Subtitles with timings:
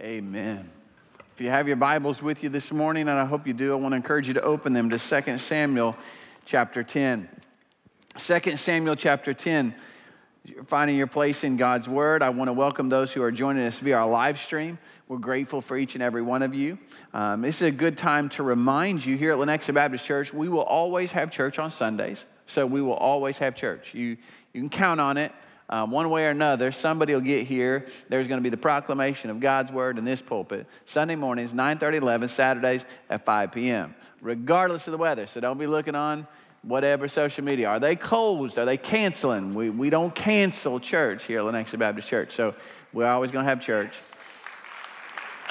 [0.00, 0.70] Amen.
[1.34, 3.74] If you have your Bibles with you this morning, and I hope you do, I
[3.74, 5.96] want to encourage you to open them to 2 Samuel
[6.44, 7.28] chapter 10.
[8.16, 9.74] 2 Samuel chapter 10.
[10.44, 12.22] You're finding your place in God's Word.
[12.22, 14.78] I want to welcome those who are joining us via our live stream.
[15.08, 16.78] We're grateful for each and every one of you.
[17.12, 20.48] Um, this is a good time to remind you here at Lenexa Baptist Church, we
[20.48, 22.24] will always have church on Sundays.
[22.46, 23.94] So we will always have church.
[23.94, 24.16] You,
[24.52, 25.32] you can count on it
[25.70, 27.86] um, one way or another, somebody will get here.
[28.08, 30.66] There's going to be the proclamation of God's word in this pulpit.
[30.86, 35.26] Sunday mornings, 9 30, 11, Saturdays at 5 p.m., regardless of the weather.
[35.26, 36.26] So don't be looking on
[36.62, 37.68] whatever social media.
[37.68, 38.58] Are they closed?
[38.58, 39.54] Are they canceling?
[39.54, 42.34] We, we don't cancel church here at Lenexa Baptist Church.
[42.34, 42.54] So
[42.92, 43.94] we're always going to have church.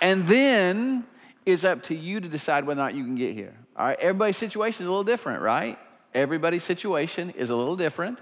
[0.00, 1.04] and then
[1.46, 3.54] it's up to you to decide whether or not you can get here.
[3.76, 5.78] All right, everybody's situation is a little different, right?
[6.12, 8.18] Everybody's situation is a little different.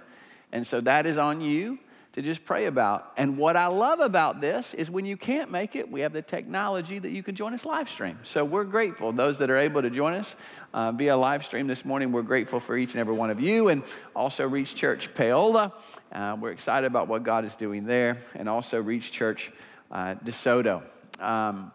[0.56, 1.78] And so that is on you
[2.15, 3.12] to just pray about.
[3.19, 6.23] And what I love about this is when you can't make it, we have the
[6.23, 8.19] technology that you can join us live stream.
[8.23, 9.13] So we're grateful.
[9.13, 10.35] Those that are able to join us
[10.73, 13.68] uh, via live stream this morning, we're grateful for each and every one of you.
[13.68, 13.82] And
[14.15, 15.74] also Reach Church Paola.
[16.10, 18.23] Uh, we're excited about what God is doing there.
[18.35, 19.52] And also Reach Church
[19.93, 20.82] uh, DeSoto.
[21.20, 21.70] Um,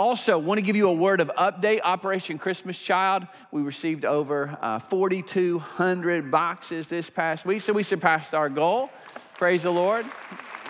[0.00, 1.80] also, want to give you a word of update.
[1.84, 3.26] Operation Christmas Child.
[3.52, 8.88] We received over uh, 4,200 boxes this past week, so we surpassed our goal.
[9.36, 10.06] Praise the Lord.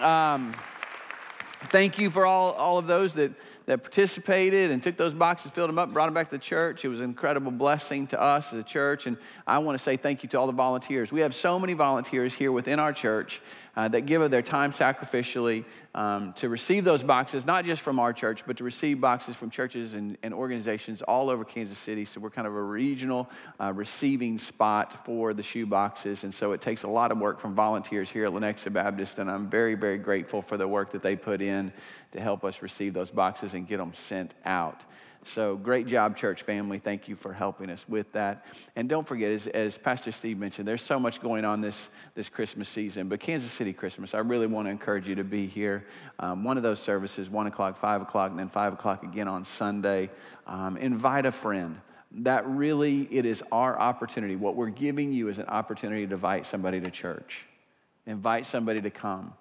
[0.01, 0.53] Um,
[1.69, 3.31] thank you for all, all of those that,
[3.67, 6.85] that participated and took those boxes, filled them up, brought them back to the church.
[6.85, 9.07] It was an incredible blessing to us as a church.
[9.07, 11.13] And I want to say thank you to all the volunteers.
[11.13, 13.41] We have so many volunteers here within our church
[13.77, 17.99] uh, that give of their time sacrificially um, to receive those boxes, not just from
[17.99, 22.05] our church, but to receive boxes from churches and, and organizations all over Kansas City.
[22.05, 23.29] So we're kind of a regional
[23.61, 26.25] uh, receiving spot for the shoe boxes.
[26.25, 29.19] And so it takes a lot of work from volunteers here at Lenexa Baptist.
[29.19, 31.73] And I'm very, very grateful for the work that they put in
[32.13, 34.83] to help us receive those boxes and get them sent out.
[35.25, 36.79] So great job, church family.
[36.79, 38.47] Thank you for helping us with that.
[38.75, 42.31] And don't forget, as, as, Pastor Steve mentioned, there's so much going on this, this
[42.31, 43.09] Christmas season.
[43.09, 45.87] But Kansas City Christmas, I really want to encourage you to be here.
[46.19, 49.45] Um, one of those services, 1 o'clock, 5 o'clock, and then 5 o'clock again on
[49.45, 50.09] Sunday.
[50.47, 51.81] Um, invite a friend.
[52.13, 54.37] That really, it is our opportunity.
[54.37, 57.45] What we're giving you is an opportunity to invite somebody to church.
[58.07, 59.35] Invite somebody to come.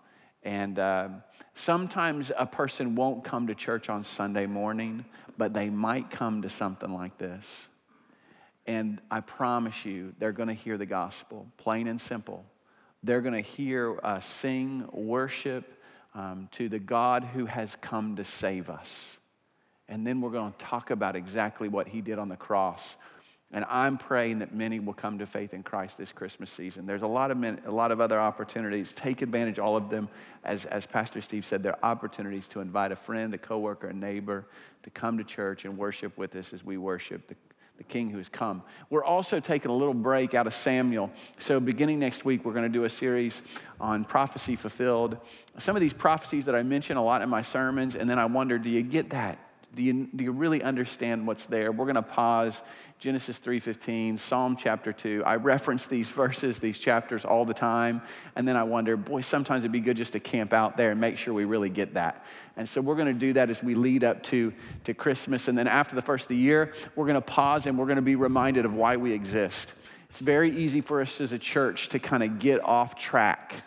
[0.44, 1.09] And uh,
[1.53, 5.05] sometimes a person won't come to church on Sunday morning,
[5.38, 7.45] but they might come to something like this.
[8.66, 12.45] And I promise you, they're going to hear the gospel, plain and simple.
[13.03, 15.81] They're going to hear us sing, worship
[16.13, 19.17] um, to the God who has come to save us.
[19.88, 22.95] And then we're going to talk about exactly what he did on the cross.
[23.51, 26.85] And I'm praying that many will come to faith in Christ this Christmas season.
[26.85, 28.93] There's a lot of, men, a lot of other opportunities.
[28.93, 30.07] Take advantage all of them.
[30.43, 33.93] As, as Pastor Steve said, there are opportunities to invite a friend, a coworker, a
[33.93, 34.45] neighbor,
[34.83, 37.35] to come to church and worship with us as we worship the,
[37.77, 38.61] the King who has come.
[38.91, 41.09] We're also taking a little break out of Samuel.
[41.39, 43.41] So, beginning next week, we're going to do a series
[43.81, 45.17] on prophecy fulfilled.
[45.57, 48.25] Some of these prophecies that I mention a lot in my sermons, and then I
[48.25, 49.39] wonder do you get that?
[49.75, 51.71] Do you, do you really understand what's there?
[51.71, 52.59] We're going to pause
[52.99, 55.23] Genesis 3:15, Psalm chapter 2.
[55.25, 58.01] I reference these verses, these chapters all the time,
[58.35, 60.99] and then I wonder, boy, sometimes it'd be good just to camp out there and
[60.99, 62.25] make sure we really get that.
[62.57, 64.51] And so we're going to do that as we lead up to,
[64.83, 65.47] to Christmas.
[65.47, 67.95] And then after the first of the year, we're going to pause and we're going
[67.95, 69.71] to be reminded of why we exist.
[70.09, 73.63] It's very easy for us as a church to kind of get off track.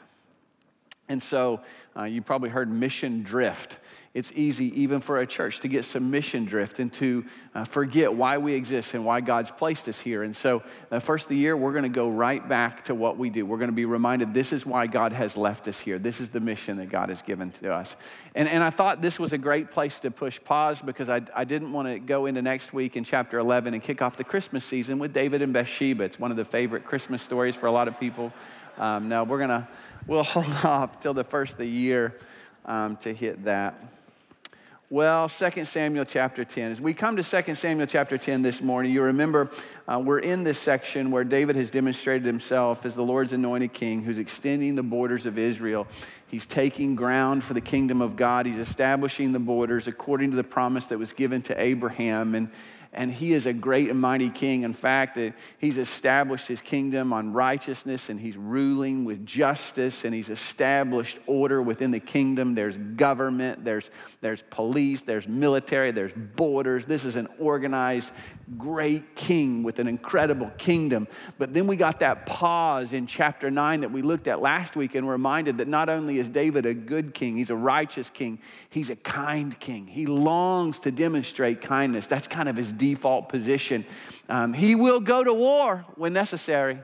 [1.09, 1.63] And so
[1.97, 3.79] uh, you probably heard mission drift
[4.15, 7.25] it's easy, even for a church, to get some mission drift and to
[7.55, 10.23] uh, forget why we exist and why God's placed us here.
[10.23, 13.17] And so, uh, first of the year, we're going to go right back to what
[13.17, 13.47] we do.
[13.47, 15.99] We're going to be reminded this is why God has left us here.
[15.99, 17.97] This is the mission that God has given to us.
[18.35, 21.45] And, and I thought this was a great place to push pause because I, I
[21.45, 24.63] didn't want to go into next week in chapter 11 and kick off the Christmas
[24.63, 26.05] season with David and Bathsheba.
[26.05, 28.31] It's one of the favorite Christmas stories for a lot of people.
[28.77, 29.67] Um, no, we're going to,
[30.07, 32.19] we'll hold off till the first of the year
[32.67, 33.83] um, to hit that.
[34.93, 36.73] Well, 2 Samuel chapter 10.
[36.73, 39.51] As we come to 2 Samuel chapter 10 this morning, you remember
[39.89, 44.03] uh, we're in this section where David has demonstrated himself as the Lord's anointed king
[44.03, 45.87] who's extending the borders of Israel.
[46.27, 48.45] He's taking ground for the kingdom of God.
[48.45, 52.35] He's establishing the borders according to the promise that was given to Abraham.
[52.35, 52.51] And,
[52.95, 54.65] and he is a great and mighty king.
[54.65, 55.19] In fact,
[55.57, 61.63] he's established his kingdom on righteousness and he's ruling with justice and he's established order
[61.63, 62.55] within the kingdom.
[62.55, 63.91] There's government, there's,
[64.21, 66.85] there's police, there's military, there's borders.
[66.85, 68.11] This is an organized,
[68.59, 71.09] great king with an incredible kingdom.
[71.39, 74.95] But then we got that pause in chapter 9 that we looked at last week
[74.95, 78.39] and reminded that not only is David a good king, he's a righteous king,
[78.69, 79.87] he's a kind king.
[79.87, 82.07] He longs to demonstrate kindness.
[82.07, 83.85] That's kind of his default position.
[84.29, 86.81] Um, he will go to war when necessary.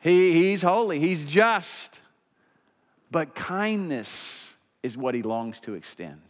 [0.00, 1.98] He, he's holy, he's just.
[3.10, 4.48] But kindness
[4.84, 6.20] is what he longs to extend.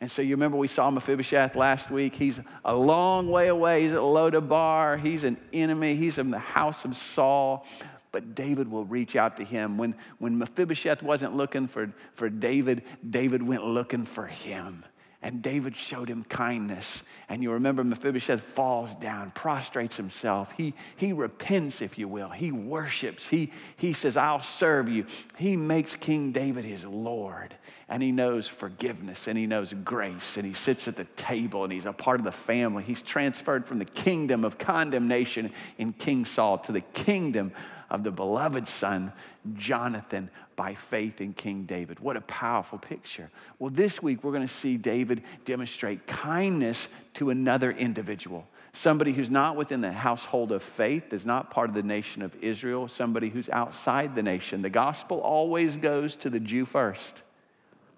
[0.00, 2.14] And so you remember we saw Mephibosheth last week.
[2.14, 3.82] He's a long way away.
[3.82, 5.00] He's at Lodabar.
[5.00, 5.94] He's an enemy.
[5.94, 7.66] He's in the house of Saul.
[8.12, 9.78] But David will reach out to him.
[9.78, 14.84] When, when Mephibosheth wasn't looking for, for David, David went looking for him.
[15.26, 17.02] And David showed him kindness.
[17.28, 20.52] And you remember Mephibosheth falls down, prostrates himself.
[20.56, 22.28] He, he repents, if you will.
[22.28, 23.28] He worships.
[23.28, 25.04] He, he says, I'll serve you.
[25.36, 27.56] He makes King David his Lord.
[27.88, 30.36] And he knows forgiveness and he knows grace.
[30.36, 32.84] And he sits at the table and he's a part of the family.
[32.84, 37.50] He's transferred from the kingdom of condemnation in King Saul to the kingdom
[37.90, 39.12] of the beloved son,
[39.54, 42.00] Jonathan, by faith in King David.
[42.00, 43.30] What a powerful picture.
[43.58, 48.46] Well, this week we're going to see David demonstrate kindness to another individual.
[48.72, 52.34] Somebody who's not within the household of faith, is not part of the nation of
[52.42, 54.62] Israel, somebody who's outside the nation.
[54.62, 57.22] The gospel always goes to the Jew first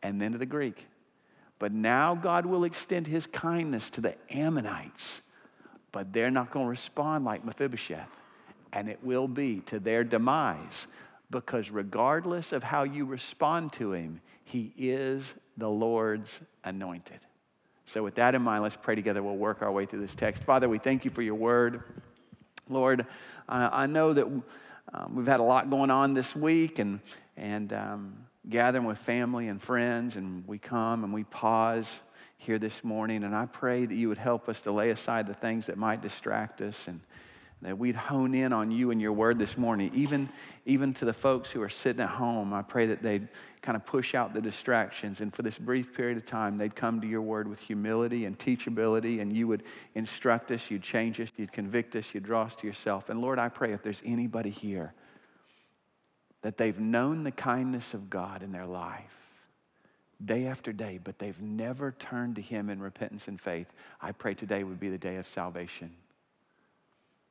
[0.02, 0.86] and then to the Greek.
[1.58, 5.20] But now God will extend his kindness to the Ammonites,
[5.90, 8.08] but they're not going to respond like Mephibosheth
[8.72, 10.86] and it will be to their demise
[11.30, 17.20] because regardless of how you respond to him, he is the Lord's anointed.
[17.84, 19.22] So, with that in mind, let's pray together.
[19.22, 20.42] We'll work our way through this text.
[20.42, 21.82] Father, we thank you for your word.
[22.68, 23.06] Lord,
[23.48, 27.00] uh, I know that um, we've had a lot going on this week and,
[27.36, 32.02] and um, gathering with family and friends, and we come and we pause
[32.36, 33.24] here this morning.
[33.24, 36.02] And I pray that you would help us to lay aside the things that might
[36.02, 37.00] distract us and
[37.62, 39.90] that we'd hone in on you and your word this morning.
[39.94, 40.28] Even,
[40.64, 43.28] even to the folks who are sitting at home, I pray that they'd
[43.62, 45.20] kind of push out the distractions.
[45.20, 48.38] And for this brief period of time, they'd come to your word with humility and
[48.38, 49.64] teachability, and you would
[49.96, 53.08] instruct us, you'd change us, you'd convict us, you'd draw us to yourself.
[53.08, 54.94] And Lord, I pray if there's anybody here
[56.42, 59.18] that they've known the kindness of God in their life,
[60.24, 63.66] day after day, but they've never turned to Him in repentance and faith,
[64.00, 65.90] I pray today would be the day of salvation.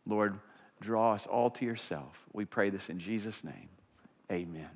[0.07, 0.39] Lord,
[0.81, 2.23] draw us all to yourself.
[2.33, 3.69] We pray this in Jesus' name.
[4.31, 4.69] Amen.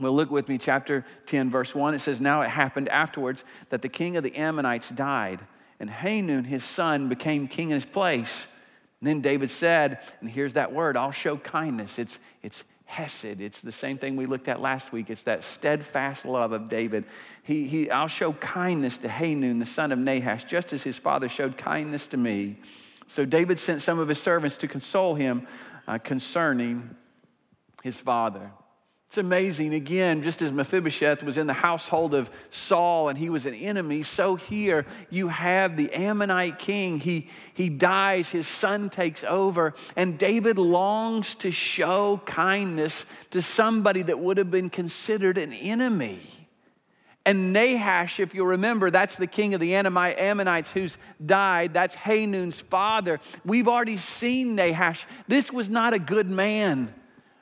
[0.00, 1.94] Well, look with me, chapter 10, verse 1.
[1.94, 5.40] It says, Now it happened afterwards that the king of the Ammonites died,
[5.78, 8.46] and Hanun, his son, became king in his place.
[9.00, 11.98] And then David said, and here's that word, I'll show kindness.
[11.98, 13.40] It's, it's hesed.
[13.40, 15.10] It's the same thing we looked at last week.
[15.10, 17.04] It's that steadfast love of David.
[17.42, 21.28] He, he, I'll show kindness to Hanun, the son of Nahash, just as his father
[21.28, 22.58] showed kindness to me.
[23.06, 25.46] So David sent some of his servants to console him
[25.86, 26.96] uh, concerning
[27.82, 28.50] his father.
[29.12, 29.74] It's amazing.
[29.74, 34.04] Again, just as Mephibosheth was in the household of Saul and he was an enemy,
[34.04, 36.98] so here you have the Ammonite king.
[36.98, 44.00] He, he dies, his son takes over, and David longs to show kindness to somebody
[44.00, 46.41] that would have been considered an enemy.
[47.24, 51.72] And Nahash, if you remember, that's the king of the Ammonites who's died.
[51.72, 53.20] That's Hanun's father.
[53.44, 55.06] We've already seen Nahash.
[55.28, 56.92] This was not a good man.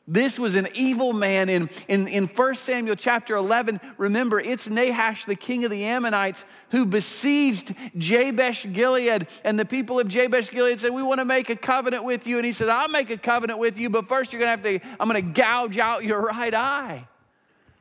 [0.06, 1.48] This was an evil man.
[1.48, 6.44] In, in, in 1 Samuel chapter 11, remember, it's Nahash, the king of the Ammonites,
[6.70, 9.28] who besieged Jabesh Gilead.
[9.44, 12.36] And the people of Jabesh Gilead said, We want to make a covenant with you.
[12.36, 14.82] And he said, I'll make a covenant with you, but first you're going to have
[14.82, 17.06] to, I'm going to gouge out your right eye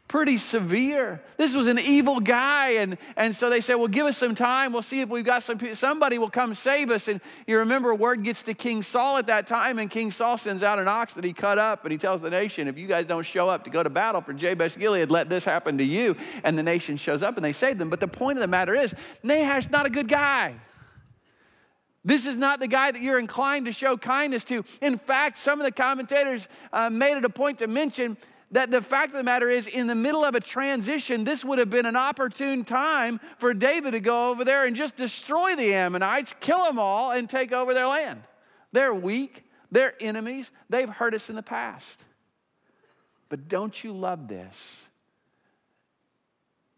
[0.09, 1.21] pretty severe.
[1.37, 2.71] This was an evil guy.
[2.71, 4.73] And, and so they said, Well, give us some time.
[4.73, 7.07] We'll see if we've got some somebody will come save us.
[7.07, 10.63] And you remember, word gets to King Saul at that time, and King Saul sends
[10.63, 13.05] out an ox that he cut up, and he tells the nation, If you guys
[13.05, 16.17] don't show up to go to battle for Jabesh Gilead, let this happen to you.
[16.43, 17.89] And the nation shows up and they save them.
[17.89, 20.55] But the point of the matter is, Nahash not a good guy.
[22.05, 24.63] This is not the guy that you're inclined to show kindness to.
[24.81, 28.17] In fact, some of the commentators uh, made it a point to mention
[28.51, 31.59] that the fact of the matter is, in the middle of a transition, this would
[31.59, 35.73] have been an opportune time for David to go over there and just destroy the
[35.73, 38.23] Ammonites, kill them all, and take over their land.
[38.71, 42.03] They're weak, they're enemies, they've hurt us in the past.
[43.29, 44.83] But don't you love this?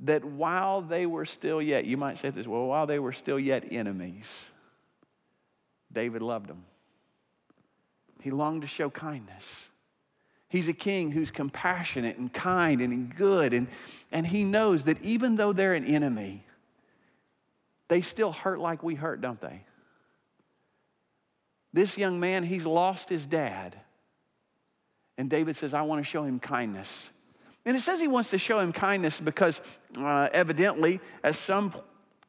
[0.02, 3.40] That while they were still yet, you might say this, well, while they were still
[3.40, 4.26] yet enemies,
[5.94, 6.66] David loved them.
[8.22, 9.68] He longed to show kindness.
[10.52, 13.68] He's a king who's compassionate and kind and good, and,
[14.12, 16.44] and he knows that even though they're an enemy,
[17.88, 19.64] they still hurt like we hurt, don't they?
[21.72, 23.78] This young man, he's lost his dad.
[25.18, 27.12] And David says, I want to show him kindness.
[27.66, 29.62] And it says he wants to show him kindness because
[29.98, 31.74] uh, evidently, at some,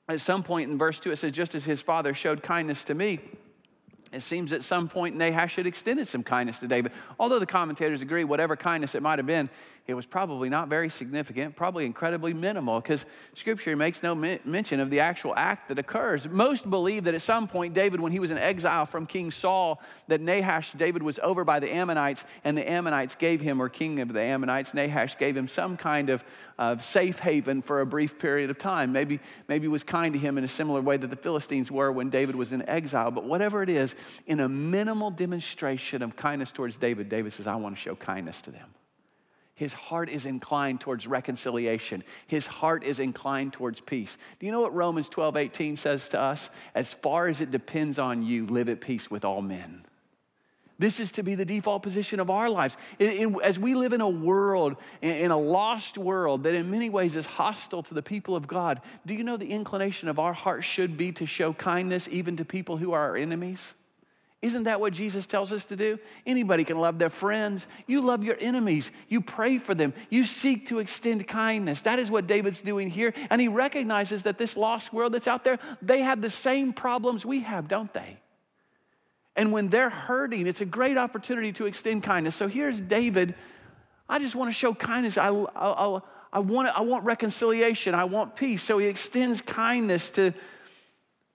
[0.09, 2.95] at some point in verse 2, it says, Just as his father showed kindness to
[2.95, 3.19] me,
[4.13, 6.93] it seems at some point Nahash had extended some kindness to David.
[7.19, 9.49] Although the commentators agree, whatever kindness it might have been,
[9.89, 14.91] it was probably not very significant, probably incredibly minimal, because Scripture makes no mention of
[14.91, 16.29] the actual act that occurs.
[16.29, 19.83] Most believe that at some point, David, when he was in exile from King Saul,
[20.07, 23.99] that Nahash, David was over by the Ammonites, and the Ammonites gave him, or king
[23.99, 26.23] of the Ammonites, Nahash gave him some kind of,
[26.59, 28.93] of safe haven for a brief period of time.
[28.93, 32.09] Maybe, maybe was kind to him in a similar way that the Philistines were when
[32.09, 33.11] David was in exile.
[33.11, 33.97] But whatever it is,
[34.29, 38.43] in a minimal demonstration of kindness towards David, David says, I want to show kindness
[38.43, 38.69] to them.
[39.63, 42.03] His heart is inclined towards reconciliation.
[42.27, 44.19] His heart is inclined towards peace.
[44.41, 46.51] Do you know what Romans 12, 18 says to us?
[46.75, 49.85] As far as it depends on you, live at peace with all men.
[50.81, 52.77] This is to be the default position of our lives.
[52.99, 56.69] In, in, as we live in a world, in, in a lost world that in
[56.69, 60.19] many ways is hostile to the people of God, do you know the inclination of
[60.19, 63.75] our heart should be to show kindness even to people who are our enemies?
[64.43, 66.01] Isn't that what Jesus tells us to do?
[66.27, 67.65] Anybody can love their friends.
[67.87, 68.91] You love your enemies.
[69.09, 69.95] You pray for them.
[70.11, 71.83] You seek to extend kindness.
[71.83, 73.15] That is what David's doing here.
[73.31, 77.25] And he recognizes that this lost world that's out there, they have the same problems
[77.25, 78.19] we have, don't they?
[79.37, 82.35] And when they're hurting, it's a great opportunity to extend kindness.
[82.35, 83.37] So here's David.
[84.09, 85.17] I just want to show kindness.
[85.17, 86.01] I, I, I,
[86.33, 87.95] I want, I want reconciliation.
[87.95, 88.65] I want peace.
[88.65, 90.35] So he extends kindness to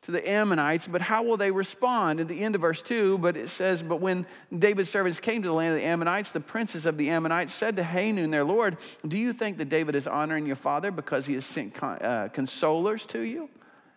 [0.07, 2.21] to the Ammonites, but how will they respond?
[2.21, 4.25] In the end of verse 2, but it says, But when
[4.57, 7.75] David's servants came to the land of the Ammonites, the princes of the Ammonites said
[7.75, 11.33] to Hanun, their Lord, Do you think that David is honoring your father because he
[11.33, 13.49] has sent uh, consolers to you?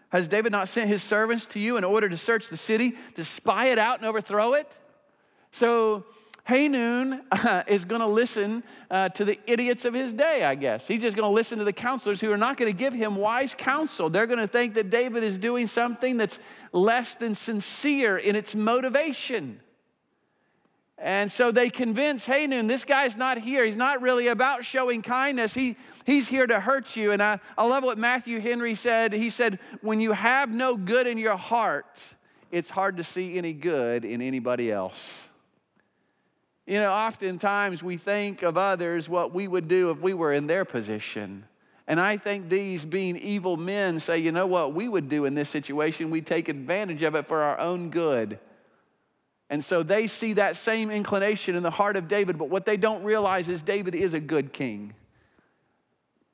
[0.08, 3.22] Has David not sent his servants to you in order to search the city, to
[3.22, 4.68] spy it out and overthrow it?
[5.52, 6.04] So
[6.44, 10.86] Hanun uh, is going to listen uh, to the idiots of his day, I guess.
[10.86, 13.16] He's just going to listen to the counselors who are not going to give him
[13.16, 14.10] wise counsel.
[14.10, 16.38] They're going to think that David is doing something that's
[16.72, 19.60] less than sincere in its motivation.
[21.02, 23.64] And so they convince Hanun, this guy's not here.
[23.64, 25.54] He's not really about showing kindness.
[25.54, 27.12] He, he's here to hurt you.
[27.12, 29.14] And I, I love what Matthew Henry said.
[29.14, 32.02] He said, When you have no good in your heart,
[32.50, 35.29] it's hard to see any good in anybody else.
[36.70, 40.46] You know, oftentimes we think of others what we would do if we were in
[40.46, 41.44] their position.
[41.88, 45.34] And I think these being evil men say, you know what we would do in
[45.34, 46.12] this situation?
[46.12, 48.38] We take advantage of it for our own good.
[49.50, 52.76] And so they see that same inclination in the heart of David, but what they
[52.76, 54.94] don't realize is David is a good king.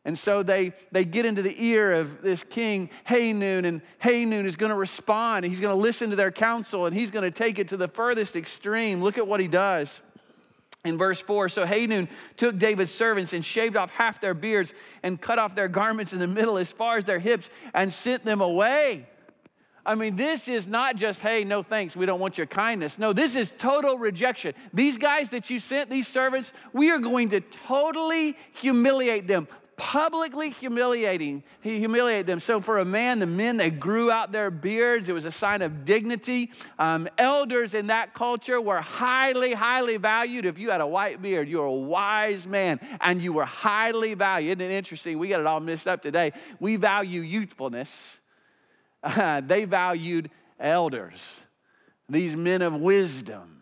[0.05, 4.57] And so they, they get into the ear of this king, Hanun, and Hanun is
[4.57, 5.47] going to respond.
[5.47, 7.89] He's going to listen to their counsel and he's going to take it to the
[7.89, 9.03] furthest extreme.
[9.03, 10.03] Look at what he does
[10.87, 15.21] in verse 4 so hanun took david's servants and shaved off half their beards and
[15.21, 18.41] cut off their garments in the middle as far as their hips and sent them
[18.41, 19.07] away.
[19.85, 22.99] I mean this is not just hey no thanks we don't want your kindness.
[22.99, 24.55] No this is total rejection.
[24.75, 29.47] These guys that you sent these servants we are going to totally humiliate them
[29.77, 32.41] publicly humiliating, he humiliated them.
[32.41, 35.09] So for a man, the men, they grew out their beards.
[35.09, 36.51] It was a sign of dignity.
[36.79, 40.47] Um, elders in that culture were highly, highly valued.
[40.47, 44.15] If you had a white beard, you were a wise man and you were highly
[44.15, 44.61] valued.
[44.61, 45.19] Isn't it interesting?
[45.19, 46.33] We got it all mixed up today.
[46.59, 48.19] We value youthfulness.
[49.03, 51.21] Uh, they valued elders,
[52.09, 53.56] these men of wisdom.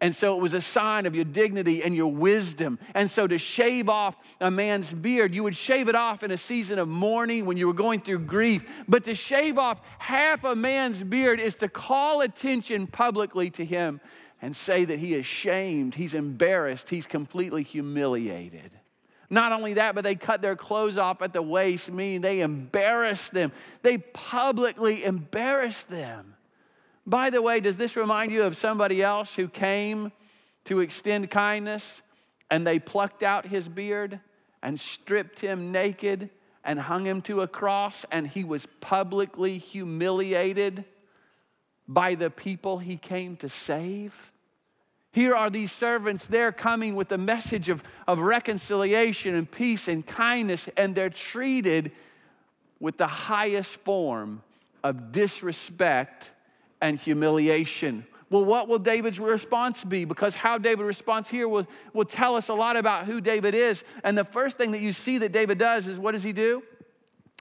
[0.00, 2.78] And so it was a sign of your dignity and your wisdom.
[2.94, 6.38] And so to shave off a man's beard, you would shave it off in a
[6.38, 8.64] season of mourning when you were going through grief.
[8.88, 14.00] But to shave off half a man's beard is to call attention publicly to him
[14.40, 18.70] and say that he is shamed, he's embarrassed, he's completely humiliated.
[19.28, 23.32] Not only that, but they cut their clothes off at the waist, meaning they embarrassed
[23.32, 23.52] them.
[23.82, 26.34] They publicly embarrassed them.
[27.10, 30.12] By the way, does this remind you of somebody else who came
[30.66, 32.02] to extend kindness
[32.52, 34.20] and they plucked out his beard
[34.62, 36.30] and stripped him naked
[36.62, 40.84] and hung him to a cross and he was publicly humiliated
[41.88, 44.30] by the people he came to save?
[45.10, 50.06] Here are these servants, they're coming with a message of, of reconciliation and peace and
[50.06, 51.90] kindness, and they're treated
[52.78, 54.44] with the highest form
[54.84, 56.30] of disrespect
[56.80, 58.06] and humiliation.
[58.30, 60.04] Well, what will David's response be?
[60.04, 63.82] Because how David responds here will, will tell us a lot about who David is.
[64.04, 66.62] And the first thing that you see that David does is what does he do?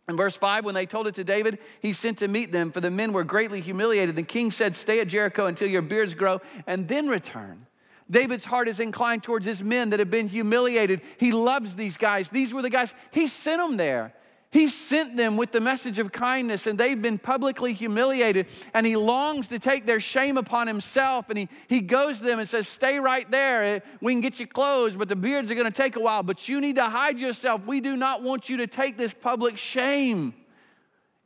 [0.08, 2.81] In verse 5, when they told it to David, he sent to meet them, for
[2.81, 4.15] the men were greatly humiliated.
[4.15, 7.67] The king said, Stay at Jericho until your beards grow, and then return.
[8.10, 11.01] David's heart is inclined towards his men that have been humiliated.
[11.17, 12.29] He loves these guys.
[12.29, 14.15] These were the guys, he sent them there.
[14.51, 18.48] He sent them with the message of kindness, and they've been publicly humiliated.
[18.74, 21.29] And he longs to take their shame upon himself.
[21.29, 23.63] And he, he goes to them and says, Stay right there.
[23.63, 26.24] Eh, we can get you clothes, but the beards are going to take a while.
[26.24, 27.63] But you need to hide yourself.
[27.68, 30.34] We do not want you to take this public shame.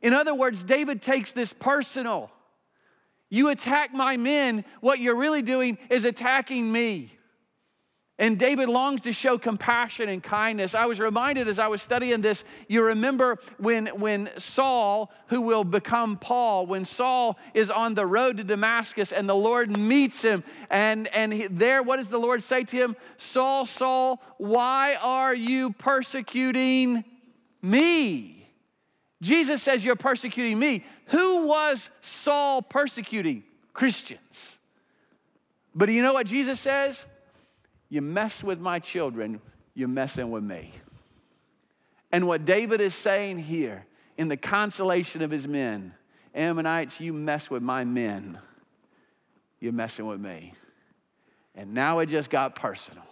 [0.02, 2.30] In other words, David takes this personal.
[3.30, 7.10] You attack my men, what you're really doing is attacking me.
[8.16, 10.76] And David longs to show compassion and kindness.
[10.76, 15.64] I was reminded as I was studying this, you remember when, when Saul, who will
[15.64, 20.44] become Paul, when Saul is on the road to Damascus and the Lord meets him,
[20.70, 22.96] and, and he, there, what does the Lord say to him?
[23.18, 27.02] Saul, Saul, why are you persecuting
[27.62, 28.48] me?
[29.20, 30.84] Jesus says, You're persecuting me.
[31.06, 33.42] Who was Saul persecuting?
[33.72, 34.58] Christians.
[35.74, 37.06] But do you know what Jesus says?
[37.94, 39.40] You mess with my children,
[39.72, 40.72] you're messing with me.
[42.10, 43.86] And what David is saying here
[44.18, 45.94] in the consolation of his men
[46.34, 48.40] Ammonites, you mess with my men,
[49.60, 50.54] you're messing with me.
[51.54, 53.04] And now it just got personal.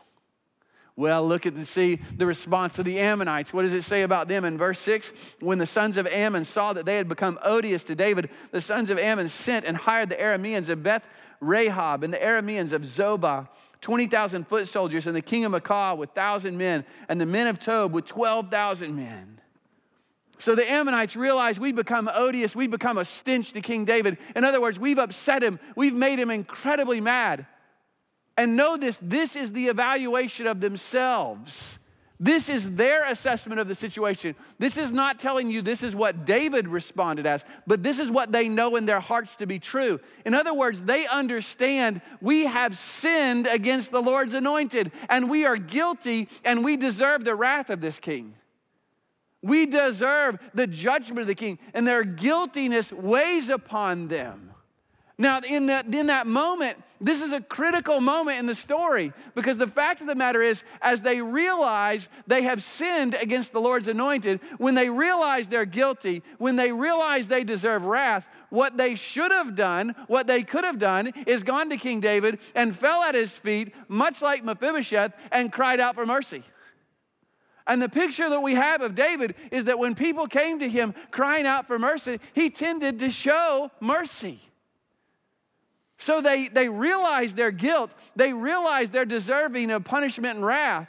[0.97, 3.53] Well, look at the see the response of the Ammonites.
[3.53, 5.13] What does it say about them in verse 6?
[5.39, 8.91] When the sons of Ammon saw that they had become odious to David, the sons
[8.91, 11.07] of Ammon sent and hired the Arameans of Beth
[11.41, 13.47] Rehob and the Arameans of Zobah
[13.83, 17.59] 20,000 foot soldiers, and the king of Maacah with 1,000 men, and the men of
[17.59, 19.41] Tob with 12,000 men.
[20.39, 24.19] So the Ammonites realize we become odious, we become a stench to King David.
[24.35, 27.47] In other words, we've upset him, we've made him incredibly mad.
[28.37, 31.79] And know this this is the evaluation of themselves.
[32.21, 34.37] This is their assessment of the situation.
[34.59, 38.31] This is not telling you this is what David responded as, but this is what
[38.31, 39.99] they know in their hearts to be true.
[40.25, 45.57] In other words, they understand we have sinned against the Lord's anointed, and we are
[45.57, 48.35] guilty, and we deserve the wrath of this king.
[49.43, 54.52] We deserve the judgment of the king, and their guiltiness weighs upon them.
[55.23, 59.57] Now, in that, in that moment, this is a critical moment in the story because
[59.57, 63.87] the fact of the matter is, as they realize they have sinned against the Lord's
[63.87, 69.31] anointed, when they realize they're guilty, when they realize they deserve wrath, what they should
[69.31, 73.15] have done, what they could have done, is gone to King David and fell at
[73.15, 76.43] his feet, much like Mephibosheth, and cried out for mercy.
[77.65, 80.97] And the picture that we have of David is that when people came to him
[81.13, 84.41] crying out for mercy, he tended to show mercy.
[86.03, 90.89] So they, they realize their guilt, they realize they're deserving of punishment and wrath.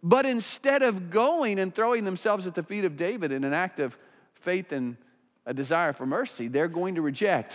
[0.00, 3.80] But instead of going and throwing themselves at the feet of David in an act
[3.80, 3.98] of
[4.34, 4.96] faith and
[5.44, 7.52] a desire for mercy, they're going to reject.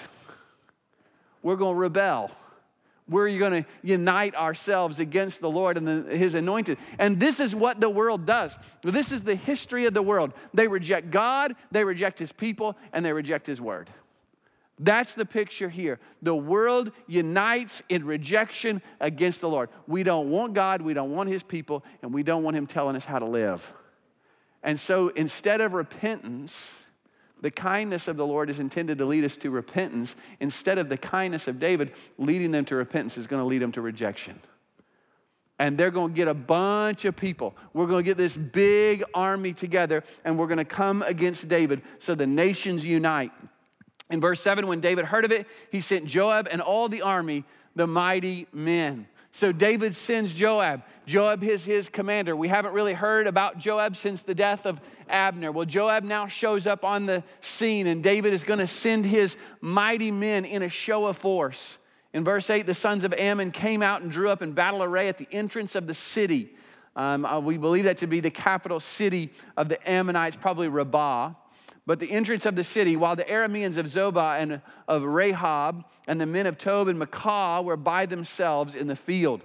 [1.41, 2.31] We're going to rebel.
[3.07, 6.77] We're going to unite ourselves against the Lord and the, His anointed.
[6.99, 8.57] And this is what the world does.
[8.81, 10.33] This is the history of the world.
[10.53, 13.89] They reject God, they reject His people, and they reject His word.
[14.79, 15.99] That's the picture here.
[16.21, 19.69] The world unites in rejection against the Lord.
[19.87, 22.95] We don't want God, we don't want His people, and we don't want Him telling
[22.95, 23.71] us how to live.
[24.63, 26.71] And so instead of repentance,
[27.41, 30.15] the kindness of the Lord is intended to lead us to repentance.
[30.39, 33.73] Instead of the kindness of David leading them to repentance, is going to lead them
[33.73, 34.39] to rejection.
[35.59, 37.53] And they're going to get a bunch of people.
[37.73, 41.81] We're going to get this big army together, and we're going to come against David
[41.99, 43.31] so the nations unite.
[44.13, 47.45] In verse 7, when David heard of it, he sent Joab and all the army,
[47.75, 49.07] the mighty men.
[49.31, 50.83] So David sends Joab.
[51.07, 52.35] Joab is his commander.
[52.35, 55.51] We haven't really heard about Joab since the death of Abner.
[55.51, 59.35] Well, Joab now shows up on the scene, and David is going to send his
[59.61, 61.79] mighty men in a show of force.
[62.13, 65.07] In verse 8, the sons of Ammon came out and drew up in battle array
[65.07, 66.53] at the entrance of the city.
[66.95, 71.33] Um, uh, we believe that to be the capital city of the Ammonites, probably Rabbah
[71.85, 76.19] but the entrance of the city, while the Arameans of Zobah and of Rehob and
[76.19, 79.41] the men of Tob and Maacah were by themselves in the field.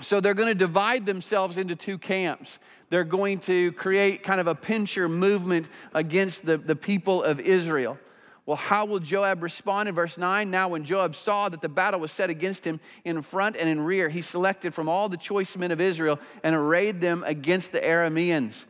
[0.00, 2.58] So they're going to divide themselves into two camps.
[2.90, 7.98] They're going to create kind of a pincher movement against the, the people of Israel.
[8.46, 10.50] Well, how will Joab respond in verse 9?
[10.50, 13.80] Now, when Joab saw that the battle was set against him in front and in
[13.80, 17.80] rear, he selected from all the choice men of Israel and arrayed them against the
[17.80, 18.64] Arameans.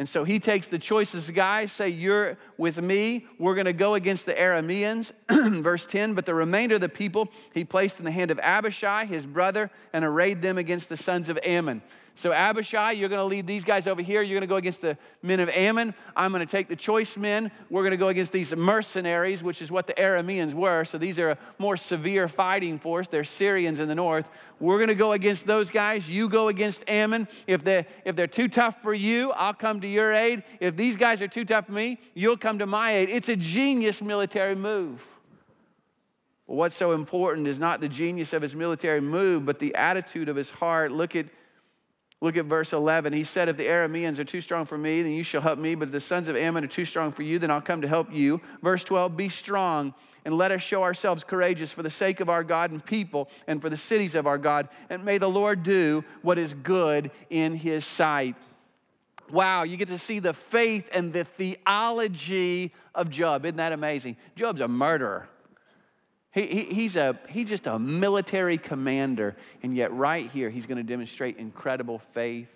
[0.00, 3.26] And so he takes the choicest guys, say, You're with me.
[3.38, 5.12] We're going to go against the Arameans.
[5.62, 9.04] Verse 10 But the remainder of the people he placed in the hand of Abishai,
[9.04, 11.82] his brother, and arrayed them against the sons of Ammon.
[12.16, 14.20] So, Abishai, you're going to lead these guys over here.
[14.20, 15.94] You're going to go against the men of Ammon.
[16.14, 17.50] I'm going to take the choice men.
[17.70, 20.84] We're going to go against these mercenaries, which is what the Arameans were.
[20.84, 23.08] So, these are a more severe fighting force.
[23.08, 24.28] They're Syrians in the north.
[24.58, 26.10] We're going to go against those guys.
[26.10, 27.26] You go against Ammon.
[27.46, 30.42] If they're, if they're too tough for you, I'll come to your aid.
[30.60, 33.08] If these guys are too tough for me, you'll come to my aid.
[33.08, 35.06] It's a genius military move.
[36.44, 40.36] what's so important is not the genius of his military move, but the attitude of
[40.36, 40.92] his heart.
[40.92, 41.26] Look at
[42.22, 43.14] Look at verse 11.
[43.14, 45.74] He said, If the Arameans are too strong for me, then you shall help me.
[45.74, 47.88] But if the sons of Ammon are too strong for you, then I'll come to
[47.88, 48.42] help you.
[48.62, 49.94] Verse 12 Be strong
[50.26, 53.62] and let us show ourselves courageous for the sake of our God and people and
[53.62, 54.68] for the cities of our God.
[54.90, 58.36] And may the Lord do what is good in his sight.
[59.30, 63.46] Wow, you get to see the faith and the theology of Joab.
[63.46, 64.16] Isn't that amazing?
[64.36, 65.28] Joab's a murderer.
[66.32, 70.78] He, he, he's, a, he's just a military commander, and yet, right here, he's going
[70.78, 72.48] to demonstrate incredible faith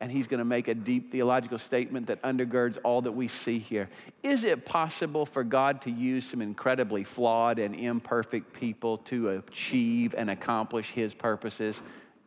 [0.00, 3.58] and he's going to make a deep theological statement that undergirds all that we see
[3.58, 3.88] here.
[4.22, 10.14] Is it possible for God to use some incredibly flawed and imperfect people to achieve
[10.16, 11.82] and accomplish his purposes?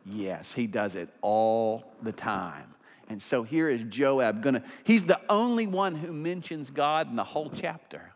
[0.06, 2.72] Yes, he does it all the time.
[3.08, 7.16] And so here is Joab going to, he's the only one who mentions God in
[7.16, 8.12] the whole chapter.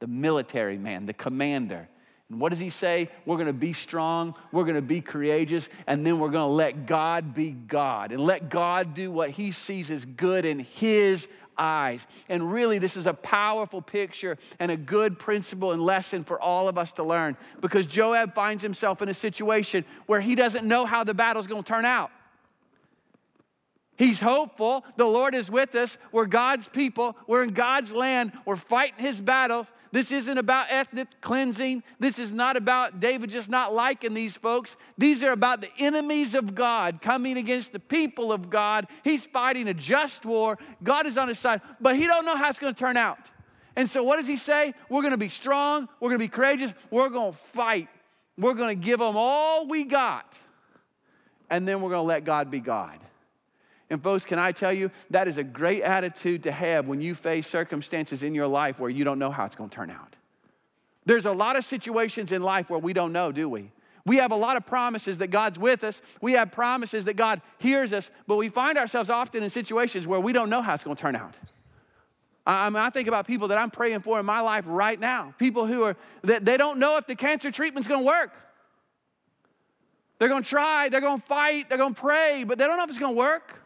[0.00, 1.88] The military man, the commander.
[2.30, 3.08] And what does he say?
[3.24, 6.54] We're going to be strong, we're going to be courageous, and then we're going to
[6.54, 11.26] let God be God and let God do what he sees as good in his
[11.56, 12.06] eyes.
[12.28, 16.68] And really, this is a powerful picture and a good principle and lesson for all
[16.68, 20.86] of us to learn because Joab finds himself in a situation where he doesn't know
[20.86, 22.10] how the battle's going to turn out.
[23.98, 24.84] He's hopeful.
[24.96, 25.98] The Lord is with us.
[26.12, 27.16] We're God's people.
[27.26, 28.32] We're in God's land.
[28.46, 29.66] We're fighting his battles.
[29.90, 31.82] This isn't about ethnic cleansing.
[31.98, 34.76] This is not about David just not liking these folks.
[34.96, 38.86] These are about the enemies of God coming against the people of God.
[39.02, 40.58] He's fighting a just war.
[40.80, 43.18] God is on his side, but he don't know how it's going to turn out.
[43.74, 44.74] And so what does he say?
[44.88, 45.88] We're going to be strong.
[45.98, 46.72] We're going to be courageous.
[46.92, 47.88] We're going to fight.
[48.36, 50.38] We're going to give them all we got.
[51.50, 53.00] And then we're going to let God be God.
[53.90, 57.14] And, folks, can I tell you, that is a great attitude to have when you
[57.14, 60.14] face circumstances in your life where you don't know how it's going to turn out.
[61.06, 63.72] There's a lot of situations in life where we don't know, do we?
[64.04, 66.02] We have a lot of promises that God's with us.
[66.20, 70.20] We have promises that God hears us, but we find ourselves often in situations where
[70.20, 71.34] we don't know how it's going to turn out.
[72.46, 75.34] I, mean, I think about people that I'm praying for in my life right now.
[75.38, 78.32] People who are, that they don't know if the cancer treatment's going to work.
[80.18, 82.78] They're going to try, they're going to fight, they're going to pray, but they don't
[82.78, 83.57] know if it's going to work.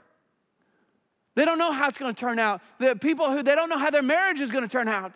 [1.35, 2.61] They don't know how it's going to turn out.
[2.79, 5.12] The people who they don't know how their marriage is going to turn out.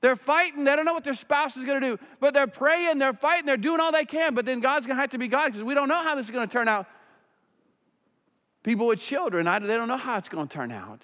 [0.00, 2.98] They're fighting, they don't know what their spouse is going to do, but they're praying,
[2.98, 5.26] they're fighting, they're doing all they can, but then God's going to have to be
[5.26, 6.86] God because we don't know how this is going to turn out.
[8.62, 11.02] People with children, they don't know how it's going to turn out.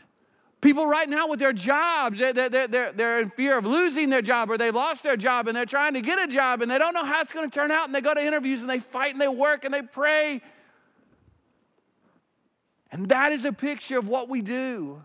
[0.61, 4.23] People right now with their jobs, they're, they're, they're, they're in fear of losing their
[4.23, 6.79] job or they've lost their job and they're trying to get a job and they
[6.79, 8.79] don't know how it's going to turn out and they go to interviews and they
[8.79, 10.41] fight and they work and they pray
[12.95, 15.03] and that is a picture of what we do.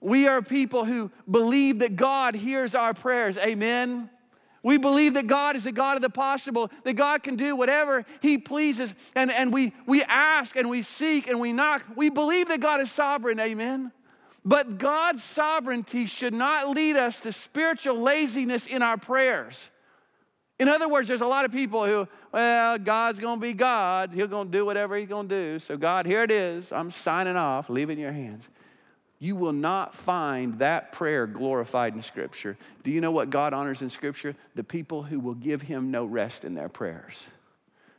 [0.00, 3.36] We are people who believe that God hears our prayers.
[3.36, 4.08] Amen.
[4.62, 8.06] We believe that God is the God of the possible, that God can do whatever
[8.20, 8.94] He pleases.
[9.16, 11.82] And, and we, we ask and we seek and we knock.
[11.96, 13.40] We believe that God is sovereign.
[13.40, 13.90] Amen.
[14.44, 19.68] But God's sovereignty should not lead us to spiritual laziness in our prayers.
[20.62, 24.12] In other words, there's a lot of people who, well, God's going to be God.
[24.14, 25.58] He's going to do whatever He's going to do.
[25.58, 26.70] So, God, here it is.
[26.70, 27.68] I'm signing off.
[27.68, 28.44] Leave it in your hands.
[29.18, 32.56] You will not find that prayer glorified in Scripture.
[32.84, 34.36] Do you know what God honors in Scripture?
[34.54, 37.20] The people who will give Him no rest in their prayers.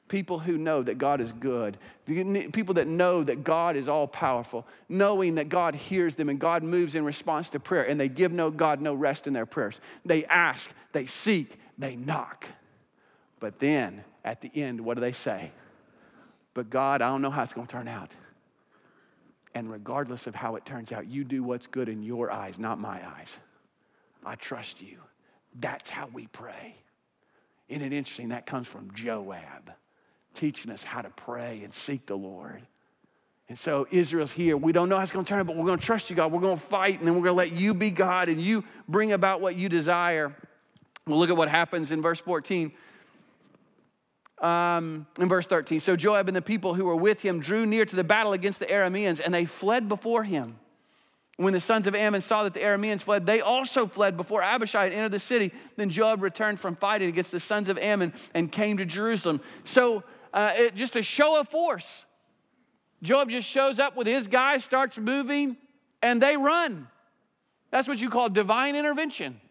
[0.08, 1.78] People who know that God is good.
[2.06, 6.64] People that know that God is all powerful, knowing that God hears them and God
[6.64, 9.82] moves in response to prayer, and they give no God no rest in their prayers.
[10.06, 12.46] They ask, they seek, they knock.
[13.40, 15.52] But then at the end, what do they say?
[16.54, 18.12] But God, I don't know how it's going to turn out.
[19.56, 22.80] And regardless of how it turns out, you do what's good in your eyes, not
[22.80, 23.38] my eyes.
[24.26, 24.98] I trust you.
[25.60, 26.76] That's how we pray.
[27.70, 28.30] Isn't it interesting?
[28.30, 29.72] That comes from Joab,
[30.34, 32.62] teaching us how to pray and seek the Lord.
[33.50, 34.58] And so Israel's here.
[34.58, 36.16] We don't know how it's going to turn out, but we're going to trust you,
[36.16, 36.32] God.
[36.32, 38.64] We're going to fight, and then we're going to let you be God and you
[38.88, 40.36] bring about what you desire.
[41.06, 42.72] We'll look at what happens in verse 14.
[44.40, 45.80] Um, in verse 13.
[45.80, 48.60] So Joab and the people who were with him drew near to the battle against
[48.60, 50.60] the Arameans, and they fled before him.
[51.38, 54.84] When the sons of Ammon saw that the Arameans fled, they also fled before Abishai
[54.84, 55.52] had entered the city.
[55.78, 59.42] Then Joab returned from fighting against the sons of Ammon and came to Jerusalem.
[59.64, 62.06] So, uh, it, just a show of force.
[63.02, 65.58] Joab just shows up with his guys, starts moving,
[66.02, 66.88] and they run.
[67.72, 69.42] That's what you call divine intervention.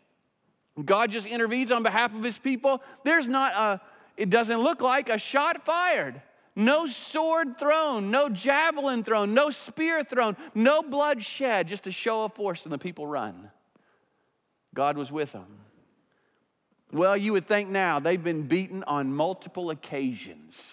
[0.82, 2.82] God just intervenes on behalf of his people.
[3.04, 3.80] There's not a,
[4.16, 6.20] it doesn't look like a shot fired.
[6.54, 12.24] No sword thrown, no javelin thrown, no spear thrown, no blood shed, just a show
[12.24, 13.50] of force, and the people run.
[14.74, 15.46] God was with them.
[16.92, 20.72] Well, you would think now they've been beaten on multiple occasions.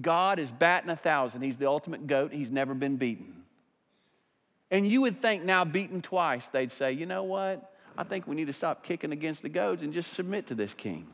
[0.00, 1.42] God is batting a thousand.
[1.42, 2.32] He's the ultimate goat.
[2.32, 3.42] He's never been beaten.
[4.70, 7.72] And you would think now, beaten twice, they'd say, you know what?
[7.98, 10.72] I think we need to stop kicking against the goads and just submit to this
[10.72, 11.08] king.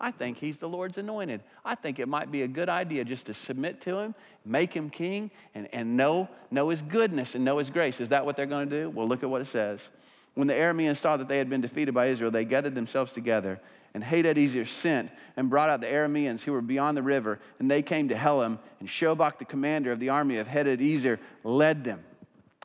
[0.00, 1.40] I think he's the Lord's anointed.
[1.64, 4.90] I think it might be a good idea just to submit to him, make him
[4.90, 8.00] king, and, and know, know his goodness and know his grace.
[8.00, 8.90] Is that what they're going to do?
[8.90, 9.88] Well, look at what it says.
[10.34, 13.60] When the Arameans saw that they had been defeated by Israel, they gathered themselves together.
[13.94, 17.82] And Hadadezer sent and brought out the Arameans who were beyond the river, and they
[17.82, 22.02] came to Helam, and Shobach, the commander of the army of Hadadezer, led them.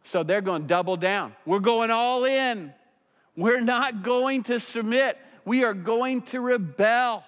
[0.04, 1.36] So they're going to double down.
[1.46, 2.74] We're going all in.
[3.36, 7.24] We're not going to submit we are going to rebel.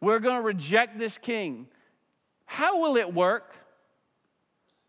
[0.00, 1.66] We're going to reject this king.
[2.44, 3.54] How will it work?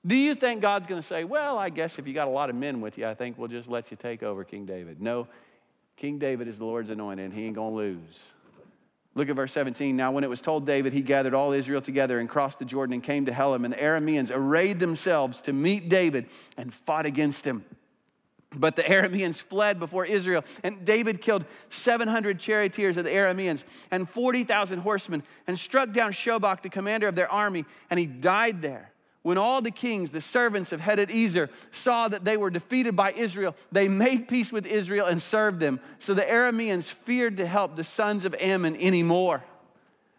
[0.05, 2.49] Do you think God's going to say, Well, I guess if you got a lot
[2.49, 5.01] of men with you, I think we'll just let you take over King David?
[5.01, 5.27] No,
[5.97, 8.19] King David is the Lord's anointed, and he ain't going to lose.
[9.15, 9.97] Look at verse 17.
[9.97, 12.93] Now, when it was told David, he gathered all Israel together and crossed the Jordan
[12.93, 17.45] and came to Helam, and the Arameans arrayed themselves to meet David and fought against
[17.45, 17.65] him.
[18.55, 24.09] But the Arameans fled before Israel, and David killed 700 charioteers of the Arameans and
[24.09, 28.91] 40,000 horsemen, and struck down Shobach, the commander of their army, and he died there.
[29.21, 33.55] When all the kings, the servants of Hadadezer, saw that they were defeated by Israel,
[33.71, 35.79] they made peace with Israel and served them.
[35.99, 39.43] So the Arameans feared to help the sons of Ammon anymore.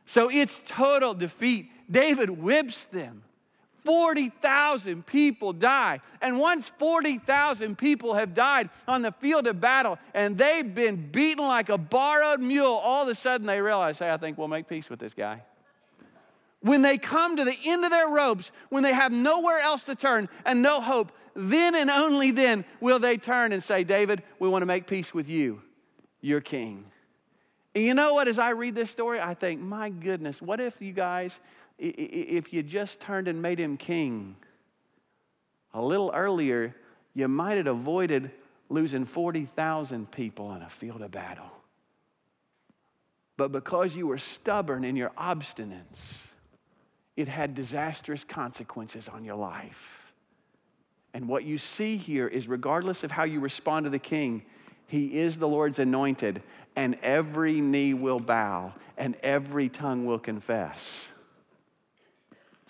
[0.06, 1.70] So it's total defeat.
[1.90, 3.22] David whips them.
[3.84, 6.00] 40,000 people die.
[6.20, 11.44] And once 40,000 people have died on the field of battle and they've been beaten
[11.44, 14.68] like a borrowed mule, all of a sudden they realize, hey, I think we'll make
[14.68, 15.42] peace with this guy.
[16.62, 19.94] When they come to the end of their ropes, when they have nowhere else to
[19.94, 24.48] turn and no hope, then and only then will they turn and say, David, we
[24.48, 25.62] want to make peace with you,
[26.20, 26.84] your king.
[27.74, 28.28] And you know what?
[28.28, 31.38] As I read this story, I think, my goodness, what if you guys
[31.80, 34.36] if you just turned and made him king
[35.72, 36.76] a little earlier,
[37.14, 38.30] you might have avoided
[38.68, 41.50] losing 40,000 people in a field of battle.
[43.36, 45.98] But because you were stubborn in your obstinance,
[47.16, 50.12] it had disastrous consequences on your life.
[51.14, 54.42] And what you see here is regardless of how you respond to the king,
[54.86, 56.42] he is the Lord's anointed,
[56.76, 61.10] and every knee will bow and every tongue will confess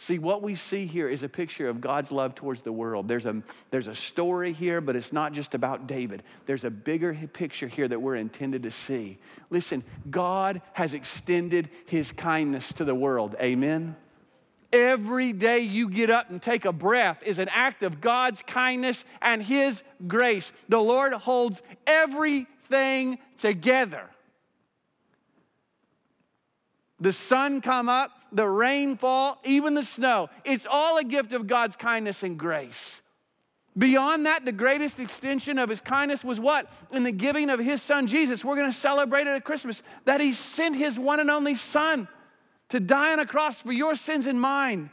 [0.01, 3.07] See, what we see here is a picture of God's love towards the world.
[3.07, 6.23] There's a, there's a story here, but it's not just about David.
[6.47, 9.19] There's a bigger picture here that we're intended to see.
[9.51, 13.37] Listen, God has extended his kindness to the world.
[13.43, 13.95] Amen?
[14.73, 19.05] Every day you get up and take a breath is an act of God's kindness
[19.21, 20.51] and his grace.
[20.71, 24.09] The Lord holds everything together.
[27.01, 30.29] The sun come up, the rainfall, even the snow.
[30.45, 33.03] It's all a gift of God's kindness and grace.
[33.79, 36.69] Beyond that, the greatest extension of his kindness was what?
[36.91, 38.45] In the giving of his son Jesus.
[38.45, 42.09] We're going to celebrate it at Christmas that he sent his one and only son
[42.71, 44.91] to die on a cross for your sins and mine.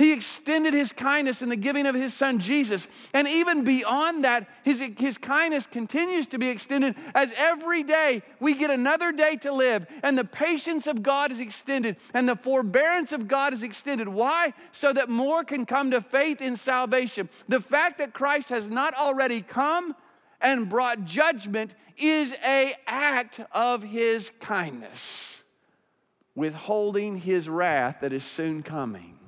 [0.00, 2.88] He extended his kindness in the giving of his son Jesus.
[3.12, 8.54] And even beyond that, his, his kindness continues to be extended as every day we
[8.54, 9.86] get another day to live.
[10.02, 14.08] And the patience of God is extended and the forbearance of God is extended.
[14.08, 14.54] Why?
[14.72, 17.28] So that more can come to faith in salvation.
[17.48, 19.94] The fact that Christ has not already come
[20.40, 25.42] and brought judgment is a act of his kindness,
[26.34, 29.19] withholding his wrath that is soon coming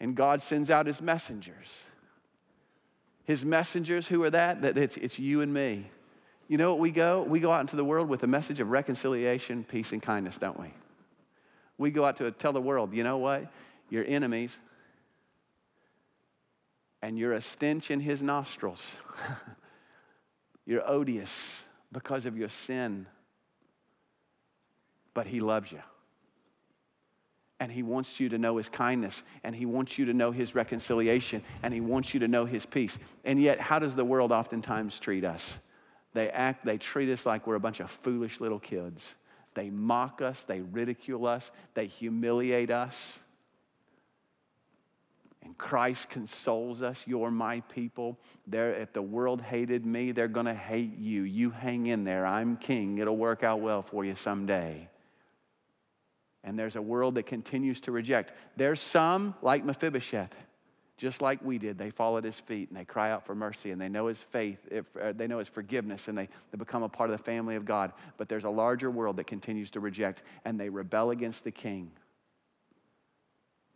[0.00, 1.68] and God sends out his messengers.
[3.24, 4.62] His messengers, who are that?
[4.62, 5.90] that it's, it's you and me.
[6.48, 7.22] You know what we go?
[7.22, 10.58] We go out into the world with a message of reconciliation, peace, and kindness, don't
[10.58, 10.72] we?
[11.76, 13.52] We go out to tell the world, you know what?
[13.90, 14.58] You're enemies,
[17.02, 18.82] and you're a stench in his nostrils.
[20.66, 23.06] you're odious because of your sin,
[25.12, 25.82] but he loves you.
[27.60, 30.54] And he wants you to know his kindness, and he wants you to know his
[30.54, 32.98] reconciliation, and he wants you to know his peace.
[33.24, 35.58] And yet, how does the world oftentimes treat us?
[36.14, 39.14] They act, they treat us like we're a bunch of foolish little kids.
[39.54, 43.18] They mock us, they ridicule us, they humiliate us.
[45.42, 47.02] And Christ consoles us.
[47.06, 48.18] You're my people.
[48.46, 51.22] They're, if the world hated me, they're going to hate you.
[51.22, 52.26] You hang in there.
[52.26, 52.98] I'm king.
[52.98, 54.88] It'll work out well for you someday.
[56.44, 58.32] And there's a world that continues to reject.
[58.56, 60.34] There's some, like Mephibosheth,
[60.96, 63.70] just like we did, they fall at his feet and they cry out for mercy
[63.70, 64.58] and they know his faith,
[65.14, 67.92] they know his forgiveness and they, they become a part of the family of God.
[68.16, 71.92] But there's a larger world that continues to reject and they rebel against the king.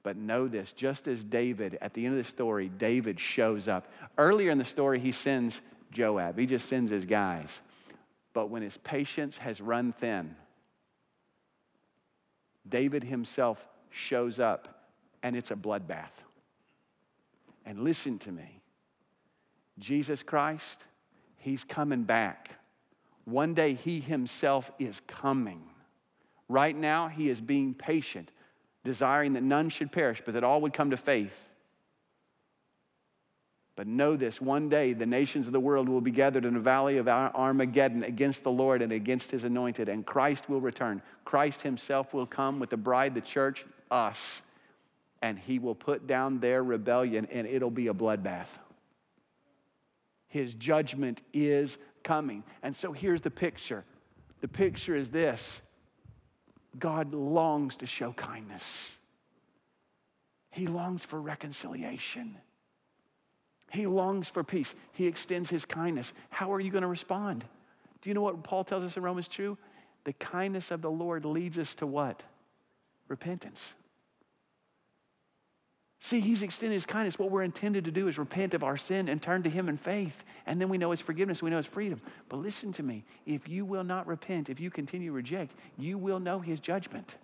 [0.03, 3.93] But know this just as David, at the end of the story, David shows up.
[4.19, 5.61] Earlier in the story, he sends
[5.93, 7.61] Joab, he just sends his guys.
[8.33, 10.35] But when his patience has run thin,
[12.69, 14.87] David himself shows up
[15.23, 16.13] and it's a bloodbath.
[17.65, 18.61] And listen to me
[19.79, 20.79] Jesus Christ,
[21.39, 22.51] he's coming back.
[23.25, 25.63] One day he himself is coming.
[26.49, 28.31] Right now, he is being patient
[28.85, 31.49] desiring that none should perish, but that all would come to faith.
[33.75, 36.61] But know this one day the nations of the world will be gathered in the
[36.61, 41.01] valley of Armageddon against the Lord and against his anointed, and Christ will return.
[41.25, 44.43] Christ himself will come with the bride, the church, us,
[45.23, 48.49] and he will put down their rebellion, and it'll be a bloodbath.
[50.29, 52.43] His judgment is coming.
[52.63, 53.85] And so here's the picture
[54.43, 55.63] the picture is this
[56.79, 58.93] God longs to show kindness.
[60.51, 62.37] He longs for reconciliation.
[63.73, 64.75] He longs for peace.
[64.93, 66.13] He extends his kindness.
[66.29, 67.43] How are you going to respond?
[68.03, 69.57] Do you know what Paul tells us in Romans 2?
[70.05, 72.23] The kindness of the Lord leads us to what?
[73.09, 73.73] Repentance.
[76.01, 77.19] See, he's extended his kindness.
[77.19, 79.79] What we're intended to do is repent of our sin and turn to him in
[79.79, 80.23] faith.
[80.45, 82.03] And then we know his forgiveness, we know his freedom.
[82.29, 85.97] But listen to me if you will not repent, if you continue to reject, you
[85.97, 87.17] will know his judgment.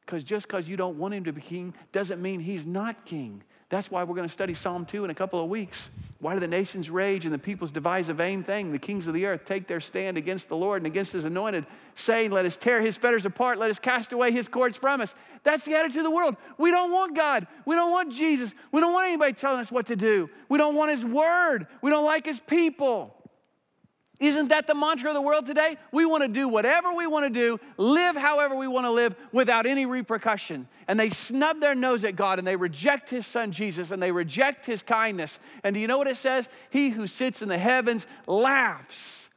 [0.00, 3.42] Because just because you don't want him to be king doesn't mean he's not king.
[3.70, 5.90] That's why we're going to study Psalm 2 in a couple of weeks.
[6.20, 8.72] Why do the nations rage and the peoples devise a vain thing?
[8.72, 11.66] The kings of the earth take their stand against the Lord and against his anointed,
[11.94, 15.14] saying, Let us tear his fetters apart, let us cast away his cords from us.
[15.44, 16.36] That's the attitude of the world.
[16.56, 17.46] We don't want God.
[17.66, 18.52] We don't want Jesus.
[18.72, 20.28] We don't want anybody telling us what to do.
[20.48, 21.66] We don't want his word.
[21.82, 23.14] We don't like his people.
[24.20, 25.76] Isn't that the mantra of the world today?
[25.92, 29.14] We want to do whatever we want to do, live however we want to live
[29.30, 30.66] without any repercussion.
[30.88, 34.10] And they snub their nose at God and they reject His Son Jesus and they
[34.10, 35.38] reject His kindness.
[35.62, 36.48] And do you know what it says?
[36.70, 39.28] He who sits in the heavens laughs.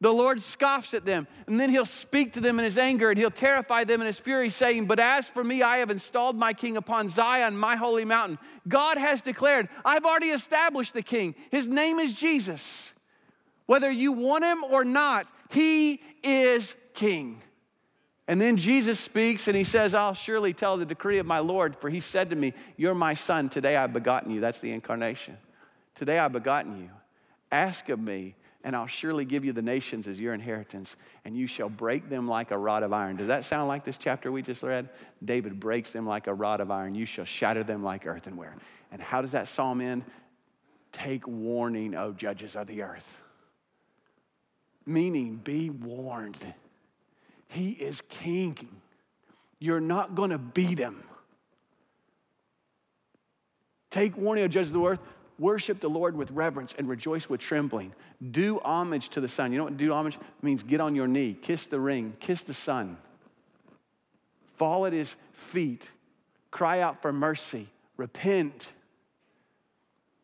[0.00, 3.18] The Lord scoffs at them, and then He'll speak to them in His anger and
[3.18, 6.52] He'll terrify them in His fury, saying, But as for me, I have installed my
[6.52, 8.38] king upon Zion, my holy mountain.
[8.68, 11.34] God has declared, I've already established the king.
[11.50, 12.92] His name is Jesus.
[13.66, 17.42] Whether you want him or not, he is king.
[18.28, 21.76] And then Jesus speaks and he says, I'll surely tell the decree of my Lord,
[21.76, 23.48] for he said to me, You're my son.
[23.48, 24.40] Today I've begotten you.
[24.40, 25.36] That's the incarnation.
[25.94, 26.90] Today I've begotten you.
[27.52, 31.46] Ask of me, and I'll surely give you the nations as your inheritance, and you
[31.46, 33.16] shall break them like a rod of iron.
[33.16, 34.88] Does that sound like this chapter we just read?
[35.24, 36.96] David breaks them like a rod of iron.
[36.96, 38.56] You shall shatter them like earthenware.
[38.90, 40.04] And how does that psalm end?
[40.90, 43.20] Take warning, O judges of the earth
[44.86, 46.54] meaning be warned.
[47.48, 48.56] He is king.
[49.58, 51.02] You're not going to beat him.
[53.90, 55.00] Take warning, O judges of the earth.
[55.38, 57.92] Worship the Lord with reverence and rejoice with trembling.
[58.30, 59.52] Do homage to the Son.
[59.52, 60.62] You know what do homage means?
[60.62, 62.96] Get on your knee, kiss the ring, kiss the Son.
[64.56, 65.90] Fall at his feet,
[66.50, 67.68] cry out for mercy,
[67.98, 68.72] repent.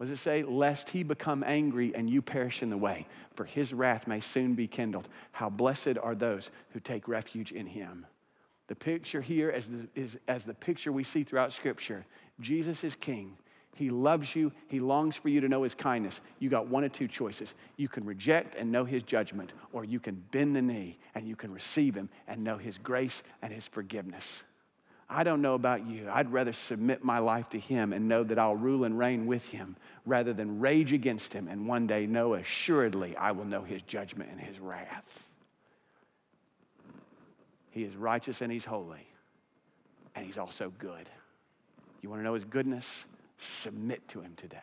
[0.02, 0.42] What does it say?
[0.42, 4.54] Lest he become angry and you perish in the way, for his wrath may soon
[4.54, 5.06] be kindled.
[5.30, 8.04] How blessed are those who take refuge in him.
[8.66, 12.04] The picture here is, the, is as the picture we see throughout Scripture.
[12.40, 13.36] Jesus is king.
[13.76, 14.50] He loves you.
[14.66, 16.20] He longs for you to know his kindness.
[16.40, 17.54] You got one of two choices.
[17.76, 21.36] You can reject and know his judgment, or you can bend the knee and you
[21.36, 24.42] can receive him and know his grace and his forgiveness.
[25.14, 26.08] I don't know about you.
[26.10, 29.46] I'd rather submit my life to Him and know that I'll rule and reign with
[29.48, 33.82] Him rather than rage against Him and one day know assuredly I will know His
[33.82, 35.28] judgment and His wrath.
[37.70, 39.06] He is righteous and He's holy,
[40.14, 41.08] and He's also good.
[42.00, 43.04] You want to know His goodness?
[43.38, 44.58] Submit to Him today.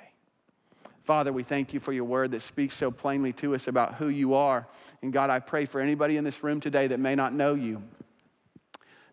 [1.04, 4.10] Father, we thank you for your word that speaks so plainly to us about who
[4.10, 4.68] you are.
[5.02, 7.82] And God, I pray for anybody in this room today that may not know you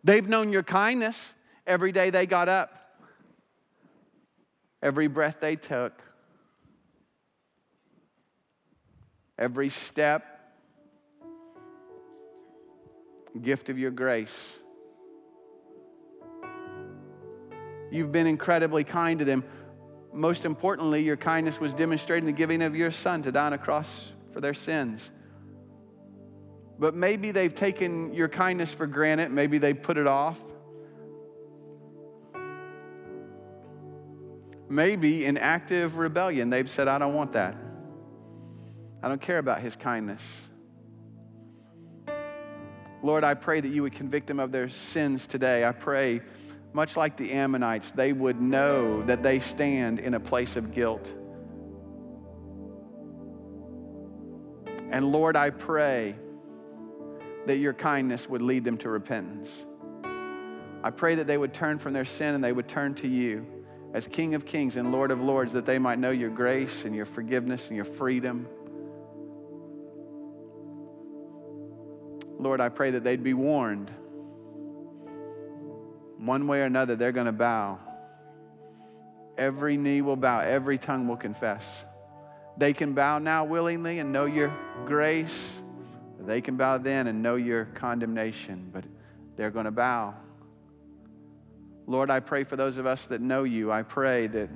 [0.06, 1.34] They've known your kindness
[1.66, 2.70] every day they got up,
[4.80, 6.00] every breath they took,
[9.36, 10.24] every step,
[13.42, 14.60] gift of your grace.
[17.90, 19.42] You've been incredibly kind to them.
[20.12, 23.54] Most importantly, your kindness was demonstrated in the giving of your son to die on
[23.54, 25.10] a cross for their sins.
[26.78, 30.38] But maybe they've taken your kindness for granted, maybe they put it off.
[34.68, 37.56] Maybe in active rebellion, they've said, I don't want that.
[39.02, 40.48] I don't care about his kindness.
[43.02, 45.64] Lord, I pray that you would convict them of their sins today.
[45.64, 46.20] I pray,
[46.72, 51.06] much like the Ammonites, they would know that they stand in a place of guilt.
[54.90, 56.16] And Lord, I pray
[57.46, 59.64] that your kindness would lead them to repentance.
[60.82, 63.46] I pray that they would turn from their sin and they would turn to you
[63.94, 66.94] as King of Kings and Lord of Lords, that they might know your grace and
[66.94, 68.46] your forgiveness and your freedom.
[72.38, 73.90] Lord, I pray that they'd be warned.
[76.18, 77.78] One way or another, they're going to bow.
[79.38, 81.84] Every knee will bow, every tongue will confess.
[82.58, 84.52] They can bow now willingly and know your
[84.86, 85.60] grace.
[86.26, 88.84] They can bow then and know your condemnation, but
[89.36, 90.14] they're going to bow.
[91.86, 93.70] Lord, I pray for those of us that know you.
[93.70, 94.50] I pray that,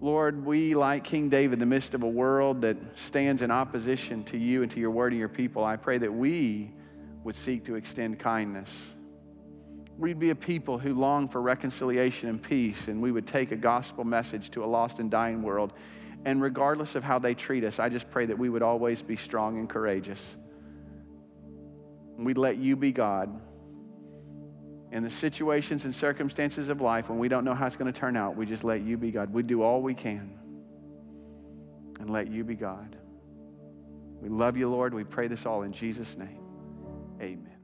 [0.00, 4.22] Lord, we, like King David, in the midst of a world that stands in opposition
[4.24, 6.72] to you and to your word and your people, I pray that we
[7.24, 8.70] would seek to extend kindness.
[9.96, 13.56] We'd be a people who long for reconciliation and peace, and we would take a
[13.56, 15.72] gospel message to a lost and dying world.
[16.26, 19.16] And regardless of how they treat us, I just pray that we would always be
[19.16, 20.36] strong and courageous.
[22.18, 23.40] We'd let you be God
[24.90, 27.98] in the situations and circumstances of life when we don't know how it's going to
[27.98, 29.32] turn out, we just let you be God.
[29.32, 30.38] We do all we can
[32.00, 32.96] and let you be God.
[34.20, 34.94] We love you, Lord.
[34.94, 36.40] We pray this all in Jesus' name.
[37.20, 37.55] Amen.